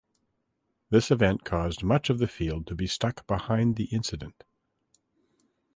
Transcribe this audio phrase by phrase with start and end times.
[0.89, 4.43] This event caused much of the field to be stuck behind the incident.